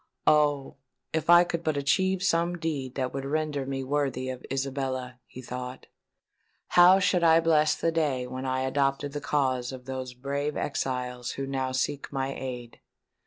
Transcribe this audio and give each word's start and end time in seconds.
"Oh! 0.25 0.77
if 1.13 1.29
I 1.29 1.43
could 1.43 1.63
but 1.63 1.77
achieve 1.77 2.23
some 2.23 2.57
deed 2.57 2.95
that 2.95 3.13
would 3.13 3.23
render 3.23 3.67
me 3.67 3.83
worthy 3.83 4.29
of 4.29 4.43
Isabella," 4.51 5.19
he 5.27 5.43
thought, 5.43 5.85
"how 6.69 6.97
should 6.97 7.23
I 7.23 7.39
bless 7.39 7.75
the 7.75 7.91
day 7.91 8.25
when 8.25 8.43
I 8.47 8.61
adopted 8.61 9.11
the 9.13 9.21
cause 9.21 9.71
of 9.71 9.85
those 9.85 10.15
brave 10.15 10.57
exiles 10.57 11.33
who 11.33 11.45
now 11.45 11.71
seek 11.71 12.11
my 12.11 12.33
aid! 12.33 12.79